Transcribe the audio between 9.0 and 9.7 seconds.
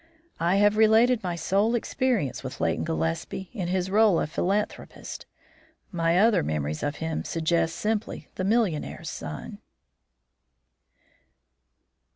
son."